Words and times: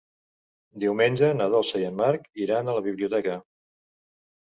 Diumenge 0.83 1.29
na 1.37 1.49
Dolça 1.57 1.83
i 1.83 1.87
en 1.91 2.01
Marc 2.01 2.27
iran 2.49 2.67
a 2.75 2.79
la 2.81 2.85
biblioteca. 2.91 3.41